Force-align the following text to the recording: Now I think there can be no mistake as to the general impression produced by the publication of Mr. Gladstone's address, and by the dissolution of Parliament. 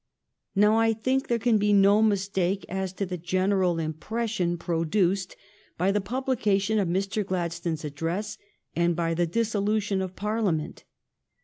Now 0.55 0.77
I 0.79 0.93
think 0.93 1.27
there 1.27 1.37
can 1.37 1.59
be 1.59 1.73
no 1.73 2.01
mistake 2.01 2.65
as 2.67 2.91
to 2.93 3.05
the 3.05 3.19
general 3.19 3.77
impression 3.77 4.57
produced 4.57 5.35
by 5.77 5.91
the 5.91 6.01
publication 6.01 6.79
of 6.79 6.87
Mr. 6.87 7.23
Gladstone's 7.23 7.85
address, 7.85 8.39
and 8.75 8.95
by 8.95 9.13
the 9.13 9.27
dissolution 9.27 10.01
of 10.01 10.15
Parliament. 10.15 10.85